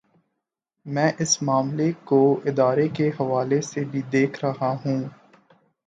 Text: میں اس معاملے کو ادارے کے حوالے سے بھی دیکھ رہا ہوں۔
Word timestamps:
میں 0.85 1.11
اس 1.19 1.41
معاملے 1.41 1.91
کو 2.05 2.19
ادارے 2.45 2.87
کے 2.87 3.09
حوالے 3.19 3.61
سے 3.61 3.83
بھی 3.83 4.01
دیکھ 4.11 4.45
رہا 4.45 4.75
ہوں۔ 4.85 5.03